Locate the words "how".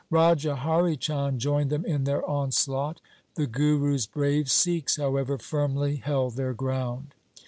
4.95-5.15